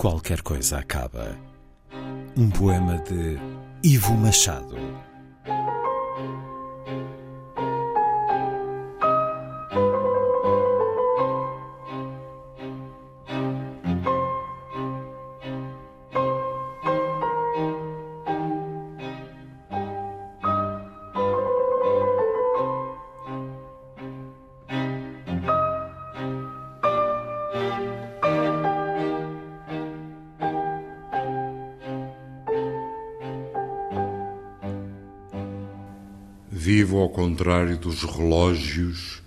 [0.00, 1.36] Qualquer coisa acaba.
[2.34, 3.38] Um poema de
[3.84, 4.74] Ivo Machado.
[36.62, 39.22] Vivo ao contrário dos relógios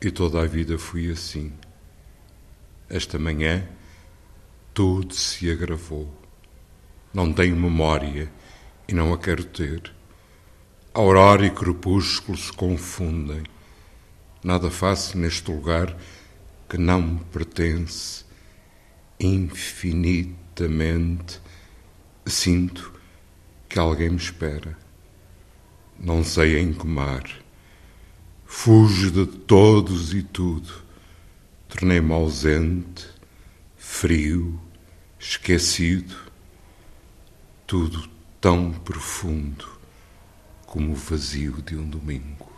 [0.00, 1.52] e toda a vida fui assim.
[2.88, 3.66] Esta manhã
[4.72, 6.08] tudo se agravou.
[7.12, 8.30] Não tenho memória
[8.86, 9.92] e não a quero ter.
[10.94, 13.42] Aurora e crepúsculo se confundem.
[14.44, 15.96] Nada faço neste lugar
[16.68, 18.24] que não me pertence.
[19.18, 21.40] Infinitamente
[22.24, 22.92] sinto
[23.68, 24.86] que alguém me espera
[25.98, 27.24] não sei em que mar.
[28.44, 30.72] Fujo de todos e tudo.
[31.68, 33.06] Tornei-me ausente,
[33.76, 34.60] frio,
[35.18, 36.16] esquecido.
[37.66, 38.08] Tudo
[38.40, 39.68] tão profundo
[40.64, 42.57] como o vazio de um domingo.